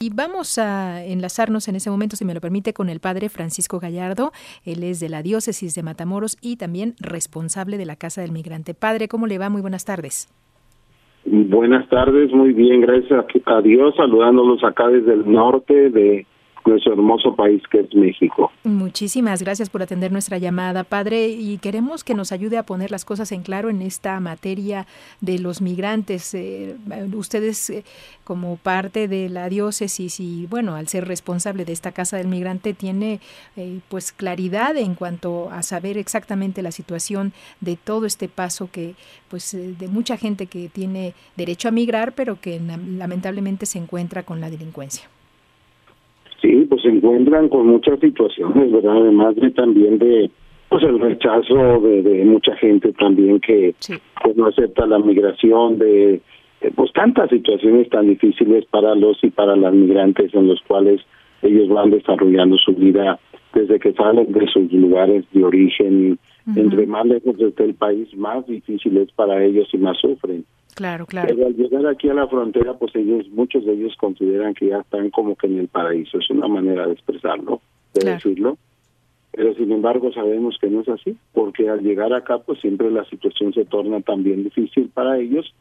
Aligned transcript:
Y 0.00 0.10
vamos 0.14 0.58
a 0.58 1.04
enlazarnos 1.04 1.66
en 1.66 1.74
ese 1.74 1.90
momento, 1.90 2.14
si 2.14 2.24
me 2.24 2.32
lo 2.32 2.40
permite, 2.40 2.72
con 2.72 2.88
el 2.88 3.00
padre 3.00 3.28
Francisco 3.28 3.80
Gallardo. 3.80 4.30
Él 4.64 4.84
es 4.84 5.00
de 5.00 5.08
la 5.08 5.24
diócesis 5.24 5.74
de 5.74 5.82
Matamoros 5.82 6.36
y 6.40 6.56
también 6.56 6.94
responsable 7.00 7.78
de 7.78 7.84
la 7.84 7.96
Casa 7.96 8.20
del 8.20 8.30
Migrante. 8.30 8.74
Padre, 8.74 9.08
¿cómo 9.08 9.26
le 9.26 9.38
va? 9.38 9.48
Muy 9.50 9.60
buenas 9.60 9.84
tardes. 9.84 10.32
Buenas 11.24 11.88
tardes, 11.88 12.32
muy 12.32 12.52
bien, 12.52 12.80
gracias 12.80 13.24
a 13.46 13.60
Dios, 13.60 13.96
saludándolos 13.96 14.62
acá 14.62 14.86
desde 14.86 15.14
el 15.14 15.32
norte 15.32 15.90
de 15.90 16.26
nuestro 16.64 16.92
hermoso 16.92 17.34
país 17.34 17.62
que 17.70 17.80
es 17.80 17.94
México. 17.94 18.50
Muchísimas 18.64 19.42
gracias 19.42 19.70
por 19.70 19.82
atender 19.82 20.12
nuestra 20.12 20.38
llamada, 20.38 20.84
padre, 20.84 21.28
y 21.28 21.58
queremos 21.58 22.04
que 22.04 22.14
nos 22.14 22.32
ayude 22.32 22.58
a 22.58 22.62
poner 22.62 22.90
las 22.90 23.04
cosas 23.04 23.32
en 23.32 23.42
claro 23.42 23.70
en 23.70 23.82
esta 23.82 24.18
materia 24.20 24.86
de 25.20 25.38
los 25.38 25.60
migrantes. 25.60 26.34
Eh, 26.34 26.76
ustedes, 27.14 27.70
eh, 27.70 27.84
como 28.24 28.56
parte 28.56 29.08
de 29.08 29.28
la 29.28 29.48
diócesis 29.48 30.20
y, 30.20 30.46
bueno, 30.46 30.74
al 30.74 30.88
ser 30.88 31.06
responsable 31.06 31.64
de 31.64 31.72
esta 31.72 31.92
Casa 31.92 32.16
del 32.16 32.28
Migrante, 32.28 32.74
tiene 32.74 33.20
eh, 33.56 33.80
pues 33.88 34.12
claridad 34.12 34.76
en 34.76 34.94
cuanto 34.94 35.50
a 35.50 35.62
saber 35.62 35.98
exactamente 35.98 36.62
la 36.62 36.72
situación 36.72 37.32
de 37.60 37.76
todo 37.76 38.06
este 38.06 38.28
paso 38.28 38.70
que, 38.70 38.94
pues, 39.28 39.52
de 39.52 39.88
mucha 39.88 40.16
gente 40.16 40.46
que 40.46 40.68
tiene 40.68 41.14
derecho 41.36 41.68
a 41.68 41.72
migrar, 41.72 42.14
pero 42.14 42.40
que 42.40 42.60
lamentablemente 42.60 43.66
se 43.66 43.78
encuentra 43.78 44.22
con 44.22 44.40
la 44.40 44.50
delincuencia. 44.50 45.08
Se 46.88 46.94
encuentran 46.94 47.50
con 47.50 47.66
muchas 47.66 48.00
situaciones, 48.00 48.72
¿verdad? 48.72 48.96
Además 49.02 49.36
de 49.36 49.50
también 49.50 49.98
de 49.98 50.30
pues 50.70 50.82
el 50.84 50.98
rechazo 50.98 51.80
de, 51.80 52.02
de 52.02 52.24
mucha 52.24 52.56
gente 52.56 52.94
también 52.94 53.40
que 53.40 53.74
pues 54.22 54.36
no 54.36 54.46
acepta 54.46 54.86
la 54.86 54.98
migración 54.98 55.78
de 55.78 56.22
pues 56.74 56.90
tantas 56.94 57.28
situaciones 57.28 57.90
tan 57.90 58.06
difíciles 58.06 58.64
para 58.66 58.94
los 58.94 59.22
y 59.22 59.28
para 59.28 59.54
las 59.54 59.74
migrantes 59.74 60.32
en 60.34 60.48
los 60.48 60.62
cuales 60.62 61.02
ellos 61.42 61.68
van 61.68 61.90
desarrollando 61.90 62.56
su 62.56 62.72
vida 62.74 63.18
desde 63.52 63.78
que 63.78 63.92
salen 63.92 64.32
de 64.32 64.46
sus 64.46 64.72
lugares 64.72 65.24
de 65.32 65.44
origen 65.44 66.18
entre 66.56 66.86
más 66.86 67.04
lejos 67.04 67.36
desde 67.36 67.64
el 67.64 67.74
país 67.74 68.08
más 68.16 68.46
difícil 68.46 68.96
es 68.96 69.12
para 69.12 69.44
ellos 69.44 69.68
y 69.72 69.76
más 69.76 69.98
sufren 69.98 70.46
Claro, 70.78 71.06
claro. 71.06 71.34
Pero 71.34 71.48
al 71.48 71.56
llegar 71.56 71.86
aquí 71.86 72.08
a 72.08 72.14
la 72.14 72.28
frontera, 72.28 72.72
pues 72.74 72.94
ellos, 72.94 73.28
muchos 73.30 73.66
de 73.66 73.72
ellos 73.72 73.96
consideran 73.96 74.54
que 74.54 74.68
ya 74.68 74.78
están 74.78 75.10
como 75.10 75.34
que 75.34 75.48
en 75.48 75.58
el 75.58 75.66
paraíso. 75.66 76.18
Es 76.18 76.30
una 76.30 76.46
manera 76.46 76.86
de 76.86 76.92
expresarlo, 76.92 77.60
de 77.94 78.12
decirlo. 78.12 78.56
Pero 79.32 79.54
sin 79.54 79.72
embargo 79.72 80.12
sabemos 80.12 80.56
que 80.60 80.70
no 80.70 80.82
es 80.82 80.88
así, 80.88 81.16
porque 81.32 81.68
al 81.68 81.82
llegar 81.82 82.12
acá, 82.12 82.38
pues 82.38 82.60
siempre 82.60 82.92
la 82.92 83.04
situación 83.06 83.52
se 83.54 83.64
torna 83.64 84.00
también 84.02 84.44
difícil 84.44 84.88
para 84.94 85.18
ellos 85.18 85.52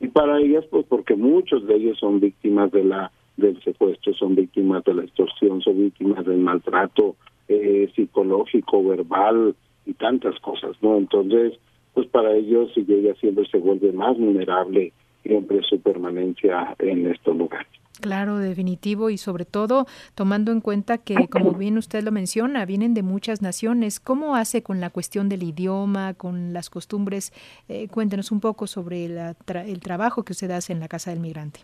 y 0.00 0.06
para 0.06 0.38
ellas, 0.38 0.64
pues 0.70 0.86
porque 0.88 1.16
muchos 1.16 1.66
de 1.66 1.74
ellos 1.74 1.98
son 1.98 2.20
víctimas 2.20 2.70
de 2.70 2.84
la 2.84 3.10
del 3.36 3.60
secuestro, 3.64 4.14
son 4.14 4.36
víctimas 4.36 4.84
de 4.84 4.94
la 4.94 5.02
extorsión, 5.02 5.60
son 5.62 5.78
víctimas 5.78 6.24
del 6.24 6.38
maltrato 6.38 7.16
eh, 7.48 7.90
psicológico, 7.96 8.84
verbal 8.84 9.56
y 9.84 9.94
tantas 9.94 10.38
cosas, 10.38 10.76
¿no? 10.80 10.96
Entonces, 10.96 11.58
pues 11.94 12.06
para 12.08 12.34
ellos 12.34 12.70
si 12.74 12.84
llega 12.84 13.14
siendo 13.16 13.44
se 13.44 13.58
vuelve 13.58 13.92
más 13.92 14.16
vulnerable 14.16 14.92
siempre 15.22 15.60
su 15.62 15.80
permanencia 15.80 16.74
en 16.78 17.06
estos 17.06 17.36
lugares. 17.36 17.68
Claro, 18.00 18.38
definitivo 18.38 19.10
y 19.10 19.18
sobre 19.18 19.44
todo 19.44 19.86
tomando 20.14 20.52
en 20.52 20.60
cuenta 20.62 20.96
que, 20.96 21.28
como 21.28 21.52
bien 21.52 21.76
usted 21.76 22.02
lo 22.02 22.12
menciona, 22.12 22.64
vienen 22.64 22.94
de 22.94 23.02
muchas 23.02 23.42
naciones. 23.42 24.00
¿Cómo 24.00 24.36
hace 24.36 24.62
con 24.62 24.80
la 24.80 24.88
cuestión 24.88 25.28
del 25.28 25.42
idioma, 25.42 26.14
con 26.14 26.54
las 26.54 26.70
costumbres? 26.70 27.32
Eh, 27.68 27.88
cuéntenos 27.88 28.32
un 28.32 28.40
poco 28.40 28.66
sobre 28.66 29.04
el 29.04 29.80
trabajo 29.80 30.24
que 30.24 30.32
usted 30.32 30.50
hace 30.50 30.72
en 30.72 30.80
la 30.80 30.88
Casa 30.88 31.10
del 31.10 31.20
Migrante. 31.20 31.60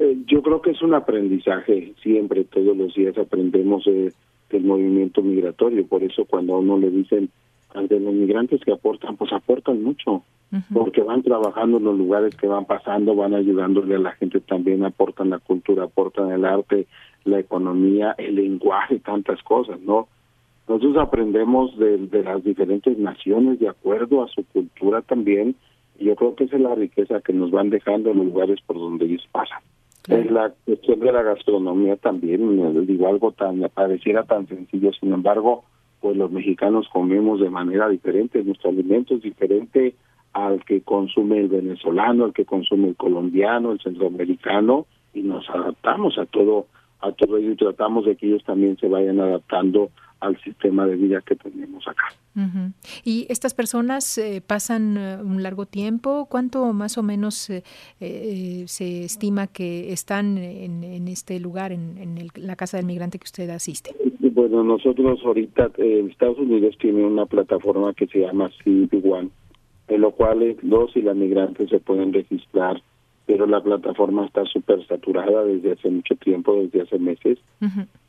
Eh, 0.00 0.16
yo 0.26 0.42
creo 0.42 0.60
que 0.62 0.70
es 0.70 0.82
un 0.82 0.94
aprendizaje, 0.94 1.94
siempre, 2.02 2.44
todos 2.44 2.76
los 2.76 2.94
días 2.94 3.16
aprendemos 3.16 3.84
del 3.84 4.64
movimiento 4.64 5.22
migratorio, 5.22 5.86
por 5.86 6.02
eso 6.02 6.24
cuando 6.24 6.54
a 6.54 6.58
uno 6.58 6.78
le 6.78 6.90
dicen 6.90 7.30
de 7.74 8.00
los 8.00 8.14
migrantes 8.14 8.60
que 8.64 8.72
aportan, 8.72 9.16
pues 9.16 9.32
aportan 9.32 9.82
mucho, 9.82 10.22
porque 10.72 11.02
van 11.02 11.22
trabajando 11.22 11.76
en 11.76 11.84
los 11.84 11.98
lugares 11.98 12.34
que 12.34 12.46
van 12.46 12.64
pasando, 12.64 13.14
van 13.14 13.34
ayudándole 13.34 13.96
a 13.96 13.98
la 13.98 14.12
gente 14.12 14.40
también, 14.40 14.84
aportan 14.84 15.30
la 15.30 15.38
cultura, 15.38 15.84
aportan 15.84 16.30
el 16.30 16.44
arte, 16.44 16.86
la 17.24 17.38
economía, 17.38 18.14
el 18.16 18.36
lenguaje, 18.36 18.98
tantas 19.00 19.42
cosas, 19.42 19.80
¿no? 19.80 20.08
Nosotros 20.66 20.96
aprendemos 20.98 21.76
de, 21.78 22.08
las 22.22 22.44
diferentes 22.44 22.98
naciones 22.98 23.58
de 23.58 23.68
acuerdo 23.68 24.22
a 24.22 24.28
su 24.28 24.44
cultura 24.44 25.02
también, 25.02 25.54
y 25.98 26.06
yo 26.06 26.16
creo 26.16 26.34
que 26.34 26.44
esa 26.44 26.56
es 26.56 26.62
la 26.62 26.74
riqueza 26.74 27.20
que 27.20 27.32
nos 27.32 27.50
van 27.50 27.70
dejando 27.70 28.10
en 28.10 28.18
los 28.18 28.26
lugares 28.26 28.60
por 28.66 28.76
donde 28.76 29.06
ellos 29.06 29.26
pasan. 29.32 29.62
Es 30.08 30.30
la 30.30 30.52
cuestión 30.64 31.00
de 31.00 31.12
la 31.12 31.22
gastronomía 31.22 31.96
también, 31.96 32.86
digo 32.86 33.08
algo 33.08 33.32
tan, 33.32 33.60
pareciera 33.74 34.22
tan 34.24 34.46
sencillo, 34.46 34.90
sin 34.94 35.12
embargo, 35.12 35.64
pues 36.00 36.16
los 36.16 36.30
mexicanos 36.30 36.88
comemos 36.92 37.40
de 37.40 37.50
manera 37.50 37.88
diferente, 37.88 38.42
nuestro 38.44 38.70
alimento 38.70 39.14
es 39.14 39.22
diferente 39.22 39.94
al 40.32 40.64
que 40.64 40.82
consume 40.82 41.38
el 41.40 41.48
venezolano, 41.48 42.26
al 42.26 42.32
que 42.32 42.44
consume 42.44 42.88
el 42.88 42.96
colombiano, 42.96 43.72
el 43.72 43.80
centroamericano, 43.80 44.86
y 45.14 45.22
nos 45.22 45.48
adaptamos 45.50 46.18
a 46.18 46.26
todo, 46.26 46.66
a 47.00 47.12
todo 47.12 47.38
ello 47.38 47.52
y 47.52 47.56
tratamos 47.56 48.04
de 48.04 48.16
que 48.16 48.26
ellos 48.26 48.44
también 48.44 48.76
se 48.76 48.88
vayan 48.88 49.20
adaptando 49.20 49.90
al 50.20 50.40
sistema 50.42 50.86
de 50.86 50.96
vida 50.96 51.22
que 51.22 51.36
tenemos 51.36 51.86
acá. 51.86 52.04
¿Y 53.04 53.26
estas 53.30 53.52
personas 53.52 54.16
eh, 54.16 54.40
pasan 54.46 54.96
eh, 54.96 55.16
un 55.20 55.42
largo 55.42 55.66
tiempo? 55.66 56.26
¿Cuánto 56.30 56.72
más 56.72 56.96
o 56.96 57.02
menos 57.02 57.50
eh, 57.50 58.64
se 58.66 59.04
estima 59.04 59.48
que 59.48 59.92
están 59.92 60.38
en, 60.38 61.08
este 61.08 61.40
lugar, 61.40 61.72
en, 61.72 62.28
la 62.34 62.54
casa 62.54 62.76
del 62.76 62.86
migrante 62.86 63.18
que 63.18 63.24
usted 63.24 63.50
asiste? 63.50 63.94
Bueno, 64.38 64.62
nosotros 64.62 65.18
ahorita 65.24 65.72
en 65.78 66.10
Estados 66.10 66.38
Unidos 66.38 66.76
tiene 66.78 67.04
una 67.04 67.26
plataforma 67.26 67.92
que 67.92 68.06
se 68.06 68.20
llama 68.20 68.48
CB 68.62 69.04
One, 69.04 69.30
en 69.88 70.00
lo 70.00 70.12
cual 70.12 70.56
los 70.62 70.96
y 70.96 71.02
las 71.02 71.16
migrantes 71.16 71.68
se 71.68 71.80
pueden 71.80 72.12
registrar, 72.12 72.80
pero 73.26 73.48
la 73.48 73.60
plataforma 73.60 74.26
está 74.26 74.44
súper 74.44 74.86
saturada 74.86 75.42
desde 75.42 75.72
hace 75.72 75.90
mucho 75.90 76.14
tiempo, 76.14 76.54
desde 76.54 76.82
hace 76.82 77.00
meses. 77.00 77.40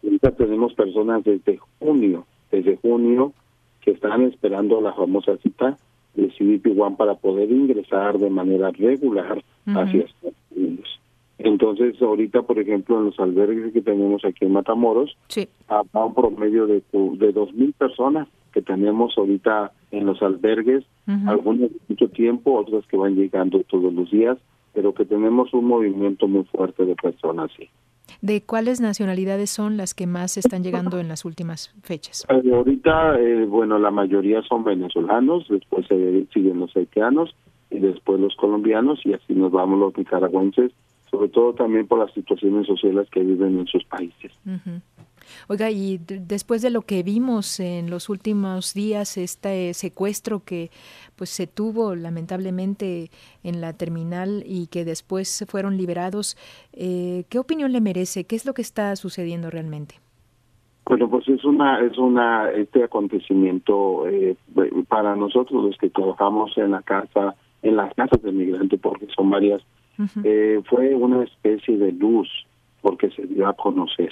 Ahorita 0.03 0.29
tenemos 0.34 0.75
personas 0.75 1.23
desde 1.23 1.57
junio, 1.79 2.28
desde 2.51 2.78
junio, 2.78 3.34
que 3.81 3.90
están 3.90 4.22
esperando 4.22 4.81
la 4.81 4.94
famosa 4.94 5.35
cita 5.38 5.79
de 6.13 6.28
CBP 6.28 6.79
One 6.79 6.96
para 6.96 7.16
poder 7.16 7.50
ingresar 7.50 8.19
de 8.19 8.29
manera 8.29 8.69
regular 8.69 9.44
hacia 9.66 10.03
Estados 10.03 10.35
Unidos. 10.56 11.00
Entonces, 11.40 12.02
ahorita, 12.02 12.42
por 12.42 12.60
ejemplo, 12.60 13.00
en 13.00 13.06
los 13.06 13.20
albergues 13.20 13.72
que 13.72 13.82
tenemos 13.82 14.26
aquí 14.26 14.46
en 14.46 14.52
Matamoros, 14.52 15.18
sí. 15.30 15.48
a, 15.70 15.82
un 16.04 16.14
promedio 16.14 16.68
de, 16.68 16.84
de 16.92 17.32
dos 17.32 17.54
mil 17.54 17.72
personas 17.74 18.28
que 18.54 18.62
tenemos 18.62 19.18
ahorita 19.18 19.72
en 19.92 20.06
los 20.06 20.22
albergues, 20.22 20.84
algunos 21.26 21.72
de 21.72 21.78
mucho 21.88 22.10
tiempo, 22.10 22.60
otras 22.60 22.86
que 22.88 22.98
van 22.98 23.16
llegando 23.16 23.62
todos 23.64 23.92
los 23.92 24.12
días, 24.12 24.38
pero 24.74 24.94
que 24.94 25.06
tenemos 25.06 25.52
un 25.54 25.66
movimiento 25.66 26.28
muy 26.28 26.44
fuerte 26.44 26.86
de 26.86 26.96
personas, 26.96 27.50
sí. 27.58 27.70
¿De 28.22 28.42
cuáles 28.42 28.82
nacionalidades 28.82 29.50
son 29.50 29.78
las 29.78 29.94
que 29.94 30.08
más 30.08 30.38
están 30.38 30.64
llegando 30.64 31.00
en 31.00 31.08
las 31.08 31.26
últimas 31.26 31.74
fechas? 31.84 32.26
Eh, 32.30 32.52
ahorita, 32.54 33.20
eh, 33.20 33.46
bueno, 33.46 33.80
la 33.80 33.92
mayoría 33.92 34.42
son 34.42 34.64
venezolanos, 34.64 35.48
después 35.48 35.88
se 35.88 36.26
siguen 36.34 36.60
los 36.60 36.76
haitianos 36.76 37.34
y 37.70 37.80
después 37.80 38.20
los 38.20 38.36
colombianos 38.36 39.00
y 39.06 39.14
así 39.14 39.34
nos 39.34 39.52
vamos 39.52 39.80
los 39.80 39.98
nicaragüenses 39.98 40.72
sobre 41.09 41.30
todo 41.30 41.53
también 41.53 41.88
por 41.88 42.00
las 42.00 42.14
situaciones 42.14 42.68
sociales 42.68 43.08
que 43.12 43.22
viven 43.22 43.59
en 43.59 43.68
sus 43.68 43.84
países. 43.86 44.31
Oiga, 45.47 45.70
y 45.70 46.00
después 46.08 46.62
de 46.62 46.70
lo 46.70 46.81
que 46.81 47.03
vimos 47.03 47.59
en 47.59 47.90
los 47.90 48.09
últimos 48.09 48.74
días, 48.74 49.18
este 49.18 49.74
secuestro 49.74 50.44
que 50.44 50.70
pues 51.16 51.30
se 51.30 51.47
tuvo 51.47 51.96
lamentablemente 51.96 53.09
en 53.44 53.62
la 53.62 53.74
terminal 53.74 54.44
y 54.46 54.68
que 54.68 54.86
después 54.86 55.46
fueron 55.47 55.78
liberados, 55.78 56.38
eh, 56.74 57.26
¿qué 57.30 57.40
opinión 57.40 57.72
le 57.72 57.81
merece? 57.81 58.26
¿Qué 58.26 58.36
es 58.36 58.46
lo 58.46 58.53
que 58.53 58.62
está 58.62 58.96
sucediendo 58.96 59.50
realmente? 59.50 59.96
Bueno, 60.85 61.08
pues 61.08 61.28
es 61.28 61.44
una 61.46 61.79
es 61.82 61.97
una 61.97 62.50
este 62.52 62.84
acontecimiento 62.84 64.08
eh, 64.08 64.35
para 64.88 65.16
nosotros 65.16 65.64
los 65.64 65.78
que 65.78 65.90
trabajamos 65.90 66.58
en 66.58 66.72
la 66.72 66.82
casa, 66.82 67.35
en 67.61 67.76
las 67.76 67.94
casas 67.94 68.22
de 68.23 68.32
migrantes, 68.32 68.79
porque 68.79 69.08
son 69.16 69.29
varias 69.29 69.61
eh, 70.23 70.61
fue 70.69 70.96
una 70.96 71.23
especie 71.23 71.78
de 71.78 71.91
luz 71.91 72.28
porque 72.81 73.09
se 73.11 73.25
dio 73.28 73.47
a 73.47 73.53
conocer. 73.53 74.11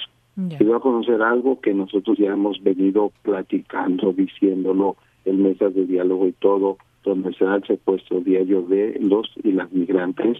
Se 0.56 0.62
dio 0.62 0.76
a 0.76 0.80
conocer 0.80 1.20
algo 1.20 1.60
que 1.60 1.74
nosotros 1.74 2.16
ya 2.16 2.30
hemos 2.30 2.62
venido 2.62 3.10
platicando, 3.22 4.12
diciéndolo 4.12 4.94
en 5.24 5.42
mesas 5.42 5.74
de 5.74 5.84
diálogo 5.84 6.28
y 6.28 6.32
todo, 6.32 6.78
donde 7.02 7.32
se 7.34 7.44
da 7.44 7.56
el 7.56 7.66
secuestro 7.66 8.20
diario 8.20 8.62
de 8.62 8.98
los 9.00 9.28
y 9.42 9.50
las 9.50 9.72
migrantes, 9.72 10.38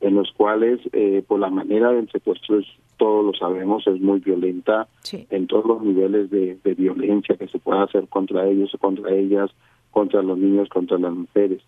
en 0.00 0.14
los 0.14 0.30
cuales, 0.32 0.78
eh, 0.92 1.24
por 1.26 1.40
la 1.40 1.50
manera 1.50 1.90
del 1.90 2.08
secuestro, 2.10 2.60
es, 2.60 2.66
todos 2.96 3.24
lo 3.24 3.34
sabemos, 3.34 3.84
es 3.88 4.00
muy 4.00 4.20
violenta 4.20 4.86
en 5.12 5.46
todos 5.48 5.66
los 5.66 5.82
niveles 5.82 6.30
de, 6.30 6.56
de 6.62 6.74
violencia 6.74 7.36
que 7.36 7.48
se 7.48 7.58
puede 7.58 7.80
hacer 7.80 8.06
contra 8.08 8.46
ellos, 8.46 8.70
contra 8.80 9.10
ellas, 9.12 9.50
contra 9.90 10.22
los 10.22 10.38
niños, 10.38 10.68
contra 10.68 10.96
las 10.96 11.12
mujeres. 11.12 11.60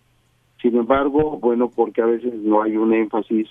Sin 0.62 0.76
embargo, 0.76 1.38
bueno, 1.40 1.68
porque 1.68 2.00
a 2.00 2.06
veces 2.06 2.34
no 2.34 2.62
hay 2.62 2.76
un 2.76 2.94
énfasis 2.94 3.48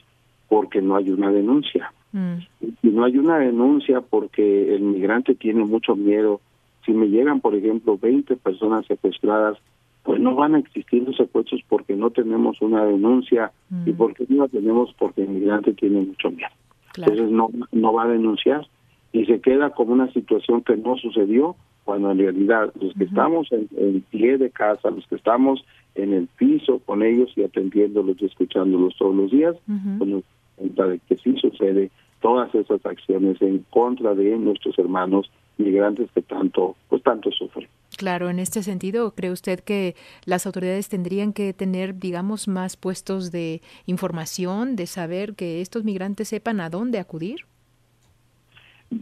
porque 0.47 0.81
no 0.81 0.95
hay 0.95 1.11
una 1.11 1.31
denuncia. 1.31 1.93
Mm. 2.13 2.37
Y 2.81 2.89
no 2.89 3.03
hay 3.03 3.17
una 3.17 3.37
denuncia 3.37 4.01
porque 4.01 4.73
el 4.73 4.81
migrante 4.81 5.35
tiene 5.35 5.63
mucho 5.65 5.95
miedo. 5.95 6.41
Si 6.85 6.93
me 6.93 7.07
llegan, 7.07 7.41
por 7.41 7.53
ejemplo, 7.53 7.97
20 8.01 8.37
personas 8.37 8.85
secuestradas, 8.85 9.57
pues 10.03 10.19
no 10.19 10.35
van 10.35 10.55
a 10.55 10.59
existir 10.59 11.03
los 11.03 11.17
secuestros 11.17 11.61
porque 11.69 11.95
no 11.95 12.09
tenemos 12.09 12.61
una 12.61 12.85
denuncia 12.85 13.51
y 13.85 13.91
mm. 13.91 13.97
porque 13.97 14.25
no 14.29 14.43
la 14.43 14.47
tenemos 14.47 14.93
porque 14.97 15.23
el 15.23 15.29
migrante 15.29 15.73
tiene 15.73 15.99
mucho 16.01 16.31
miedo. 16.31 16.49
Entonces 16.97 17.29
no, 17.29 17.49
no 17.71 17.93
va 17.93 18.03
a 18.03 18.07
denunciar 18.07 18.67
y 19.11 19.25
se 19.25 19.41
queda 19.41 19.71
como 19.71 19.93
una 19.93 20.11
situación 20.13 20.61
que 20.61 20.77
no 20.77 20.97
sucedió 20.97 21.55
cuando 21.83 22.11
en 22.11 22.19
realidad 22.19 22.71
los 22.79 22.93
que 22.93 23.05
estamos 23.05 23.49
en, 23.51 24.01
pie 24.09 24.37
de 24.37 24.49
casa, 24.49 24.89
los 24.89 25.05
que 25.07 25.15
estamos 25.15 25.63
en 25.95 26.13
el 26.13 26.27
piso 26.27 26.79
con 26.79 27.03
ellos 27.03 27.31
y 27.35 27.43
atendiéndolos 27.43 28.21
y 28.21 28.25
escuchándolos 28.25 28.95
todos 28.97 29.15
los 29.15 29.31
días, 29.31 29.55
pues 29.65 30.09
nos 30.09 30.23
cuenta 30.55 30.87
de 30.87 30.99
que 30.99 31.17
sí 31.17 31.35
sucede 31.37 31.91
todas 32.21 32.53
esas 32.53 32.85
acciones 32.85 33.41
en 33.41 33.65
contra 33.69 34.13
de 34.13 34.37
nuestros 34.37 34.77
hermanos 34.77 35.29
migrantes 35.57 36.09
que 36.13 36.21
tanto, 36.21 36.75
pues 36.89 37.03
tanto 37.03 37.31
sufren. 37.31 37.67
Claro, 37.97 38.29
en 38.29 38.39
este 38.39 38.63
sentido, 38.63 39.11
¿cree 39.11 39.31
usted 39.31 39.59
que 39.59 39.95
las 40.25 40.45
autoridades 40.45 40.89
tendrían 40.89 41.33
que 41.33 41.53
tener, 41.53 41.99
digamos, 41.99 42.47
más 42.47 42.77
puestos 42.77 43.31
de 43.31 43.61
información, 43.85 44.75
de 44.75 44.87
saber 44.87 45.35
que 45.35 45.61
estos 45.61 45.83
migrantes 45.83 46.29
sepan 46.29 46.61
a 46.61 46.69
dónde 46.69 46.99
acudir? 46.99 47.41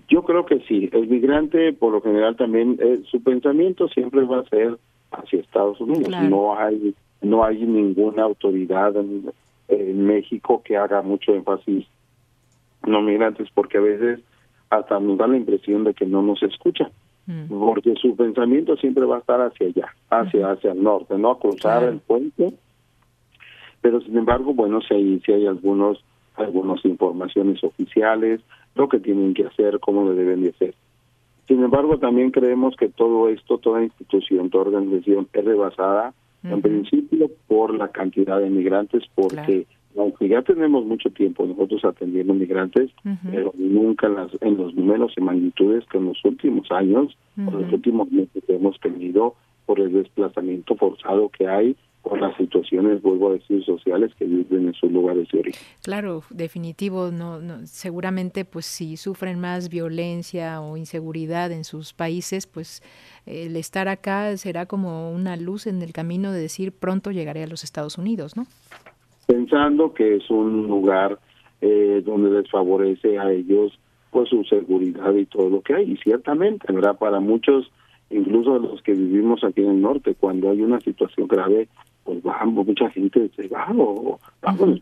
Yo 0.07 0.23
creo 0.23 0.45
que 0.45 0.59
sí. 0.67 0.89
El 0.91 1.07
migrante, 1.07 1.73
por 1.73 1.93
lo 1.93 2.01
general, 2.01 2.35
también 2.35 2.77
eh, 2.79 3.01
su 3.09 3.23
pensamiento 3.23 3.87
siempre 3.89 4.23
va 4.23 4.39
a 4.39 4.49
ser 4.49 4.77
hacia 5.11 5.39
Estados 5.39 5.79
Unidos. 5.81 6.09
No 6.29 6.57
hay 6.57 6.93
no 7.21 7.43
hay 7.43 7.65
ninguna 7.65 8.23
autoridad 8.23 8.95
en, 8.95 9.31
México 10.05 10.63
que 10.65 10.75
haga 10.77 11.03
mucho 11.03 11.33
énfasis 11.33 11.85
los 12.83 13.03
migrantes, 13.03 13.47
porque 13.53 13.77
a 13.77 13.81
veces 13.81 14.19
hasta 14.69 14.99
nos 14.99 15.17
da 15.17 15.27
la 15.27 15.37
impresión 15.37 15.83
de 15.83 15.93
que 15.93 16.07
no 16.07 16.23
nos 16.23 16.41
escuchan, 16.41 16.89
mm. 17.27 17.47
porque 17.49 17.93
su 17.95 18.15
pensamiento 18.15 18.75
siempre 18.77 19.05
va 19.05 19.17
a 19.17 19.19
estar 19.19 19.39
hacia 19.41 19.67
allá, 19.67 19.93
hacia 20.09 20.51
hacia 20.51 20.71
el 20.71 20.81
norte, 20.81 21.17
no 21.17 21.31
a 21.31 21.39
cruzar 21.39 21.83
el 21.83 21.99
puente. 21.99 22.53
Pero 23.81 24.01
sin 24.01 24.17
embargo, 24.17 24.53
bueno, 24.53 24.81
si 24.81 24.93
hay 24.95 25.19
si 25.23 25.33
hay 25.33 25.45
algunos 25.45 26.03
algunas 26.35 26.83
informaciones 26.85 27.63
oficiales, 27.63 28.41
lo 28.73 28.89
que 28.89 28.99
tienen 28.99 29.33
que 29.35 29.45
hacer, 29.45 29.79
cómo 29.79 30.03
lo 30.03 30.15
deben 30.15 30.41
de 30.41 30.49
hacer. 30.49 30.73
Sin 31.49 31.63
embargo, 31.63 31.97
también 31.97 32.29
creemos 32.29 32.75
que 32.75 32.89
todo 32.89 33.27
esto, 33.27 33.57
toda 33.57 33.83
institución, 33.83 34.51
toda 34.51 34.65
organización 34.65 35.27
es 35.33 35.43
rebasada 35.43 36.13
en 36.43 36.61
principio 36.61 37.27
por 37.47 37.73
la 37.73 37.87
cantidad 37.87 38.39
de 38.39 38.51
migrantes, 38.51 39.03
porque 39.15 39.65
aunque 39.97 40.29
ya 40.29 40.43
tenemos 40.43 40.85
mucho 40.85 41.09
tiempo 41.09 41.47
nosotros 41.47 41.83
atendiendo 41.83 42.35
migrantes, 42.35 42.91
pero 43.31 43.51
nunca 43.57 44.05
en, 44.05 44.13
las, 44.13 44.29
en 44.41 44.57
los 44.57 44.75
números 44.75 45.11
y 45.17 45.21
magnitudes 45.21 45.83
que 45.91 45.97
en 45.97 46.05
los 46.05 46.23
últimos 46.23 46.71
años, 46.71 47.17
o 47.43 47.49
los 47.49 47.73
últimos 47.73 48.11
meses 48.11 48.43
hemos 48.47 48.79
tenido 48.79 49.33
por 49.65 49.79
el 49.79 49.91
desplazamiento 49.91 50.75
forzado 50.75 51.29
que 51.29 51.47
hay 51.47 51.75
por 52.01 52.19
las 52.19 52.35
situaciones, 52.37 53.01
vuelvo 53.01 53.29
a 53.29 53.33
decir, 53.33 53.63
sociales 53.65 54.11
que 54.17 54.25
viven 54.25 54.67
en 54.67 54.73
sus 54.73 54.91
lugares 54.91 55.27
de 55.31 55.39
origen. 55.39 55.61
Claro, 55.83 56.23
definitivo, 56.29 57.11
no, 57.11 57.39
no, 57.39 57.65
seguramente 57.65 58.45
pues 58.45 58.65
si 58.65 58.97
sufren 58.97 59.39
más 59.39 59.69
violencia 59.69 60.61
o 60.61 60.77
inseguridad 60.77 61.51
en 61.51 61.63
sus 61.63 61.93
países, 61.93 62.47
pues 62.47 62.81
el 63.25 63.55
estar 63.55 63.87
acá 63.87 64.35
será 64.37 64.65
como 64.65 65.11
una 65.11 65.35
luz 65.35 65.67
en 65.67 65.81
el 65.81 65.91
camino 65.91 66.31
de 66.31 66.41
decir 66.41 66.71
pronto 66.71 67.11
llegaré 67.11 67.43
a 67.43 67.47
los 67.47 67.63
Estados 67.63 67.97
Unidos, 67.97 68.37
¿no? 68.37 68.45
Pensando 69.27 69.93
que 69.93 70.15
es 70.15 70.29
un 70.29 70.67
lugar 70.67 71.19
eh, 71.61 72.01
donde 72.05 72.31
les 72.31 72.49
favorece 72.49 73.19
a 73.19 73.31
ellos 73.31 73.77
pues 74.11 74.29
su 74.29 74.43
seguridad 74.45 75.13
y 75.13 75.25
todo 75.25 75.49
lo 75.49 75.61
que 75.61 75.75
hay, 75.75 75.91
y 75.91 75.97
ciertamente, 75.97 76.71
¿verdad? 76.73 76.97
Para 76.97 77.19
muchos 77.19 77.69
incluso 78.09 78.57
los 78.57 78.81
que 78.81 78.93
vivimos 78.93 79.43
aquí 79.43 79.61
en 79.61 79.71
el 79.71 79.81
norte, 79.81 80.15
cuando 80.15 80.49
hay 80.49 80.61
una 80.61 80.79
situación 80.79 81.27
grave, 81.27 81.67
pues 82.03 82.23
vamos, 82.23 82.65
mucha 82.65 82.89
gente 82.89 83.29
se 83.35 83.47
va 83.47 83.67
o 83.77 84.19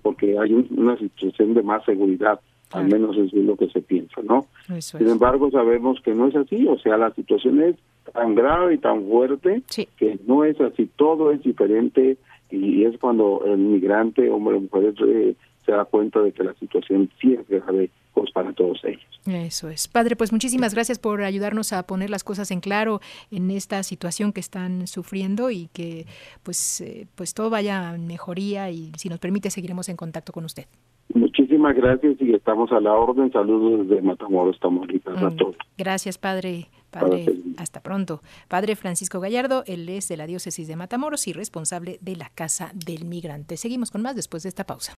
porque 0.02 0.38
hay 0.40 0.54
una 0.54 0.98
situación 0.98 1.54
de 1.54 1.62
más 1.62 1.84
seguridad, 1.84 2.40
al 2.72 2.88
menos 2.88 3.18
eso 3.18 3.36
es 3.36 3.46
lo 3.46 3.56
que 3.56 3.70
se 3.70 3.82
piensa, 3.82 4.22
¿no? 4.24 4.46
Sin 4.80 5.08
embargo, 5.08 5.50
sabemos 5.52 6.00
que 6.02 6.14
no 6.14 6.28
es 6.28 6.36
así, 6.36 6.68
o 6.68 6.78
sea, 6.80 6.98
la 6.98 7.12
situación 7.12 7.62
es 7.62 7.76
tan 8.14 8.36
grave 8.36 8.76
y 8.76 8.78
tan 8.78 9.06
fuerte 9.06 9.62
que 9.98 10.20
no 10.26 10.44
es 10.44 10.60
así, 10.62 10.90
todo 10.96 11.32
es 11.32 11.42
diferente 11.44 12.18
y 12.50 12.86
es 12.86 12.98
cuando 12.98 13.42
el 13.46 13.58
migrante, 13.58 14.30
hombre 14.30 14.56
o 14.56 14.62
mujer, 14.62 14.94
eh, 15.06 15.36
se 15.66 15.72
da 15.74 15.84
cuenta 15.86 16.22
de 16.22 16.32
que 16.32 16.44
la 16.44 16.54
situación 16.54 17.10
sí 17.20 17.34
es 17.34 17.48
grave 17.48 17.90
pues, 18.14 18.32
para 18.32 18.54
todos 18.54 18.84
ellos. 18.86 19.04
Eso 19.28 19.70
es. 19.70 19.88
Padre, 19.88 20.16
pues 20.16 20.32
muchísimas 20.32 20.74
gracias 20.74 21.00
por 21.00 21.22
ayudarnos 21.22 21.74
a 21.74 21.84
poner 21.84 22.10
las 22.10 22.24
cosas 22.24 22.50
en 22.52 22.62
claro 22.62 23.02
en 23.30 23.52
esta 23.52 23.84
situación 23.84 24.32
que 24.32 24.40
están 24.40 24.88
sufriendo 24.88 25.52
y 25.52 25.68
que 25.74 26.06
pues, 26.44 26.82
eh, 26.82 27.08
pues 27.16 27.34
todo 27.34 27.50
vaya 27.50 27.94
en 27.94 28.08
mejoría 28.08 28.72
y 28.72 28.92
si 28.98 29.10
nos 29.10 29.20
permite 29.20 29.50
seguiremos 29.50 29.90
en 29.90 29.98
contacto 29.98 30.32
con 30.32 30.46
usted. 30.46 30.66
Muchísimas 31.14 31.76
gracias 31.76 32.16
y 32.20 32.34
estamos 32.34 32.72
a 32.72 32.80
la 32.80 32.94
orden. 32.94 33.32
Saludos 33.32 33.88
desde 33.88 34.02
Matamoros, 34.02 34.60
Tamaulipas 34.60 35.22
a 35.22 35.30
mm, 35.30 35.36
todos. 35.36 35.56
Gracias, 35.78 36.18
Padre. 36.18 36.70
Padre, 36.90 37.26
hasta 37.58 37.82
pronto. 37.82 38.22
Padre 38.48 38.76
Francisco 38.76 39.20
Gallardo, 39.20 39.64
él 39.68 39.90
es 39.90 40.08
de 40.08 40.18
la 40.18 40.26
diócesis 40.26 40.68
de 40.68 40.76
Matamoros 40.78 41.28
y 41.28 41.34
responsable 41.34 41.98
de 42.02 42.16
la 42.16 42.30
Casa 42.30 42.72
del 42.74 43.06
Migrante. 43.06 43.58
Seguimos 43.58 43.92
con 43.92 44.02
más 44.02 44.16
después 44.16 44.44
de 44.44 44.50
esta 44.50 44.66
pausa. 44.66 44.94